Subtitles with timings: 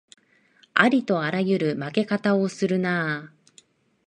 [0.73, 3.31] ありとあらゆる負け方をするなあ